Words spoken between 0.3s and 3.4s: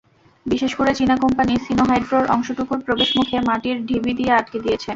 বিশেষ করে চীনা কোম্পানি সিনোহাইড্রোর অংশটুকুর প্রবেশমুখে